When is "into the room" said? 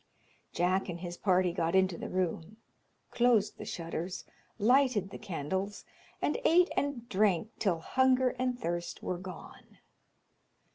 1.75-2.57